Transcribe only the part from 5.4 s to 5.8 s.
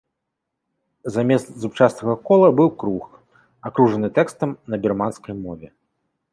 мове.